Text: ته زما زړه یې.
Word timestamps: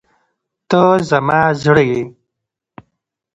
ته 0.69 0.81
زما 1.09 1.39
زړه 1.61 1.83
یې. 1.89 2.01